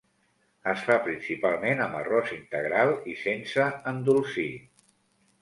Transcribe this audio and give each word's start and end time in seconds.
Es 0.69 0.79
fa 0.85 0.95
principalment 1.07 1.83
amb 1.87 1.99
arròs 1.99 2.33
integral 2.37 2.95
i 3.13 3.15
sense 3.27 3.69
endolcir. 3.95 4.49